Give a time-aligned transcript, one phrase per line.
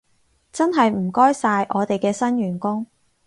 [0.51, 2.87] 真係唔該晒，我哋嘅新員工